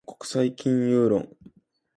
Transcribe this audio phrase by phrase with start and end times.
[0.03, 1.29] 国際金融論